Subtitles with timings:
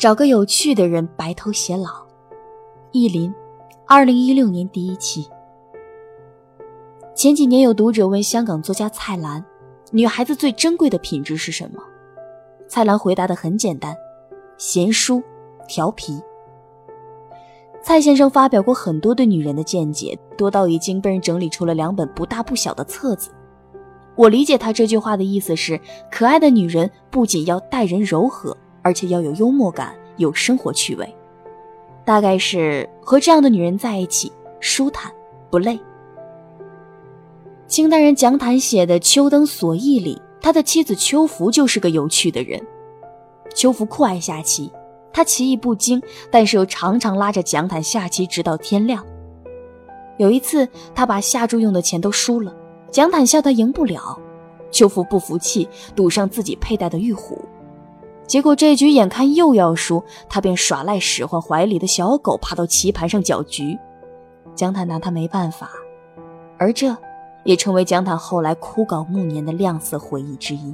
[0.00, 1.90] 找个有趣的人白头偕老。
[2.90, 3.30] 意林，
[3.86, 5.28] 二零一六年第一期。
[7.14, 9.44] 前几年有读者问香港作家蔡澜，
[9.90, 11.82] 女孩子最珍贵的品质是什么？
[12.66, 13.94] 蔡澜回答的很简单：
[14.56, 15.22] 贤淑、
[15.68, 16.18] 调皮。
[17.82, 23.30] 蔡先生发表过很多对女人的见解，多到已经被人整理出了两本不大不小的册子。
[24.16, 25.78] 我理解他这句话的意思是：
[26.10, 28.56] 可爱的女人不仅要待人柔和。
[28.82, 31.14] 而且要有幽默感，有生活趣味，
[32.04, 35.12] 大概是和这样的女人在一起舒坦
[35.50, 35.78] 不累。
[37.66, 42.60] 清代人蒋坦写的《秋灯所忆》里，他的妻子秋芙就是个有趣的人。
[43.54, 44.72] 秋芙酷爱下棋，
[45.12, 49.04] 他棋艺不精，但是又常常拉着蒋坦下棋直到天亮。
[50.18, 52.54] 有一次，他把下注用的钱都输了，
[52.90, 54.18] 蒋坦笑他赢不了，
[54.70, 57.38] 秋芙不服气，赌上自己佩戴的玉虎。
[58.30, 63.76] 结果这局眼看又要输，他便耍赖使唤怀里的小狗爬到棋盘上搅局，
[64.54, 65.68] 江坦拿他没办法，
[66.56, 66.96] 而这
[67.42, 70.72] 也成为江坦后来枯槁暮年的亮色回忆之一。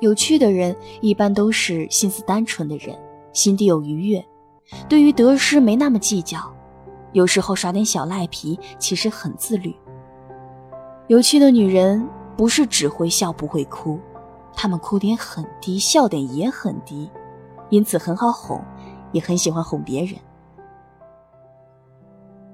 [0.00, 2.94] 有趣的人一般都是心思单纯的人，
[3.32, 4.22] 心底有愉悦，
[4.90, 6.38] 对于得失没那么计较，
[7.12, 9.74] 有时候耍点小赖皮，其实很自律。
[11.06, 13.98] 有趣的女人不是只会笑不会哭。
[14.62, 17.10] 他们哭点很低，笑点也很低，
[17.70, 18.62] 因此很好哄，
[19.10, 20.14] 也很喜欢哄别人。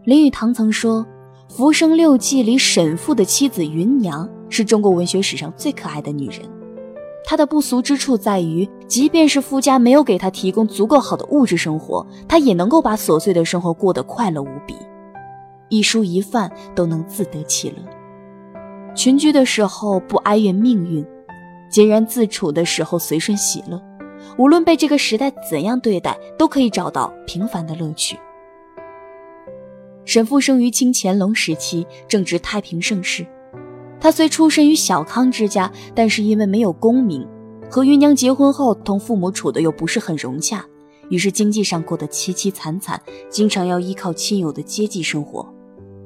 [0.05, 1.05] 林语堂曾说，
[1.53, 6.49] 《浮生六记》里沈复的妻子芸娘是中国文学史上最可爱的女人。
[7.25, 14.77] 她的不俗之处在于，即便是夫家没有给她提供足够好的物质生活，她也能够把琐碎的生活过得快乐无比，
[15.71, 17.77] 一蔬一饭都能自得其乐。
[18.95, 21.05] 群居的时候不哀怨命运。
[21.77, 23.79] 孑然自处的时候，随顺喜乐。
[24.39, 28.19] 无论被这个时代怎样对待，都可以找到平凡的乐趣。
[30.07, 33.27] 沈复生于清乾隆时期，正值太平盛世。
[34.01, 37.29] 他虽出身于小康之家，但是因为没有功名，
[37.71, 40.65] 和芸娘结婚后，同父母处的又不是很融洽，
[41.11, 42.99] 于是经济上过得凄凄惨惨，
[43.29, 45.47] 经常要依靠亲友的接济生活。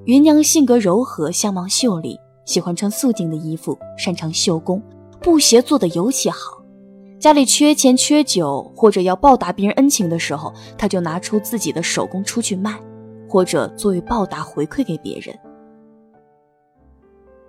[0.07, 4.83] 芸娘性格柔和，相貌秀丽，喜欢穿素净的衣服，擅长绣工。
[5.23, 6.63] 布鞋做的尤其好，
[7.19, 12.81] 家里缺钱缺酒，或者要报答别人恩情的时候，他就拿出自己的手工出去卖，
[13.29, 15.39] 或者作为报答回馈给别人。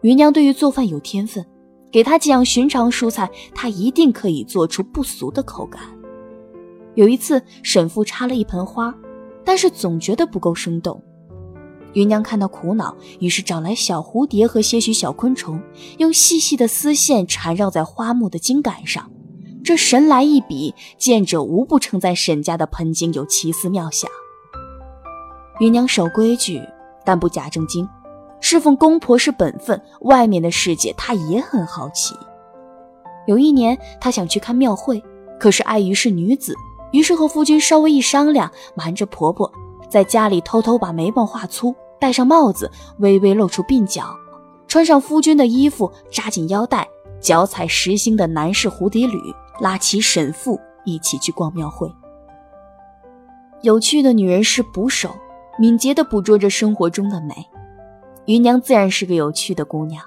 [0.01, 1.45] 芸娘对于做饭有天分，
[1.91, 5.81] 给她几样寻常蔬菜，她一定可以做出不俗的口感。
[6.95, 8.93] 有一次，沈父插了一盆花，
[9.45, 11.01] 但是总觉得不够生动。
[11.93, 15.61] 芸娘看到苦恼，于是找来小蝴蝶和些许小昆虫，
[15.97, 19.11] 用细细的丝线缠绕在花木的茎秆上。
[19.63, 24.09] 这神来一笔，见者无不称赞沈家的盆景有奇思妙想。
[25.59, 26.61] 芸娘守规矩，
[27.05, 27.87] 但不假正经，
[28.39, 32.15] 侍奉公婆是本分，外面的世界她也很好奇。
[33.27, 35.03] 有一年，她想去看庙会，
[35.39, 36.55] 可是碍于是女子，
[36.91, 39.51] 于是和夫君稍微一商量，瞒着婆婆。
[39.91, 44.15] 在家里偷偷把眉毛画粗，戴上帽子，微微露出鬓角，
[44.65, 46.87] 穿上夫君的衣服，扎紧腰带，
[47.19, 49.19] 脚踩实心的男士蝴蝶履，
[49.59, 51.93] 拉起沈父一起去逛庙会。
[53.63, 55.09] 有趣的女人是捕手，
[55.59, 57.45] 敏捷地捕捉着生活中的美。
[58.27, 60.01] 芸娘自然是个有趣的姑娘，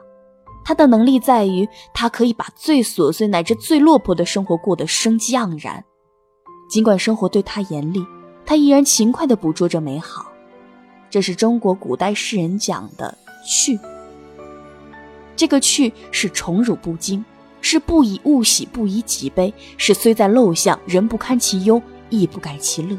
[0.65, 5.85] 她的能力在于她可以把最琐碎乃至最落魄的生活过得生机盎然，
[6.71, 8.03] 尽管生活对她严厉。
[8.47, 10.31] 他依然勤快地捕捉着美好，
[11.11, 13.17] 这是中国古代诗人讲的
[13.47, 13.79] “趣”。
[15.37, 17.25] 这个“趣”是宠辱不惊，
[17.61, 22.97] 是不以物喜，不以己悲，是虽在陋巷，人不堪其忧，亦不改其乐。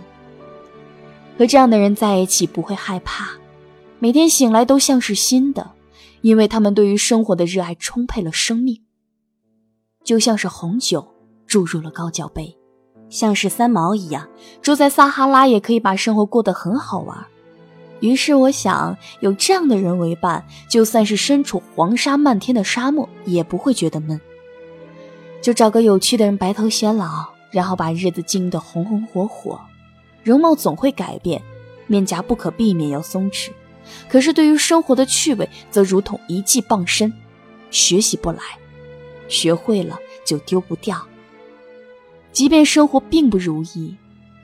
[1.38, 3.30] 和这样的人在一起，不会害怕，
[4.00, 5.72] 每天醒来都像是新的，
[6.22, 8.82] 因为他们对于生活的热爱充沛了生命，
[10.04, 11.14] 就像是红酒
[11.46, 12.58] 注入了高脚杯。
[13.10, 14.28] 像是三毛一样，
[14.62, 17.26] 住在撒哈拉也可以把生活过得很好玩。
[18.02, 24.20] 于是我想，有这样的人为伴，就算是身处黄沙漫天的沙漠，也不会觉得闷。
[25.42, 29.60] 就找个有趣的人白头偕老，然后把日子经营得红红火火。
[30.24, 31.42] 容貌总会改变，
[31.88, 33.52] 面颊不可避免要松弛，
[34.10, 37.14] 可是对于生活的趣味，则如同一技傍身，
[37.70, 38.40] 学习不来，
[39.28, 41.00] 学会了就丢不掉。
[42.36, 43.96] 即便生活并不如意，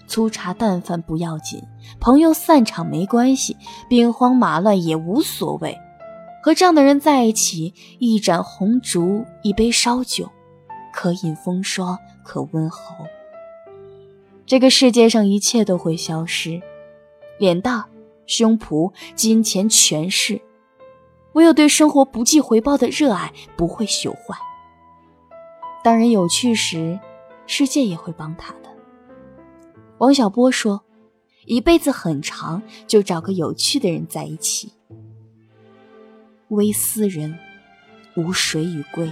[0.07, 1.61] 粗茶淡饭不要紧，
[1.99, 3.57] 朋友散场没关系，
[3.89, 5.77] 兵荒马乱也无所谓。
[6.41, 10.31] 和这样的人在一起，一盏红烛，一杯烧酒，
[10.93, 12.95] 可饮风霜，可温喉。
[14.45, 16.61] 这个世界上一切都会消失，
[17.39, 17.85] 脸大、
[18.25, 20.41] 胸脯、金钱、权势，
[21.33, 24.37] 唯有对生活不计回报的热爱不会朽坏。
[25.83, 26.97] 当人有趣时，
[27.53, 28.69] 世界也会帮他的。
[29.97, 30.85] 王小波说
[31.45, 34.71] ：“一辈子很长，就找个有趣的人在一起。
[36.47, 37.37] 微斯人，
[38.15, 39.11] 无谁与归。”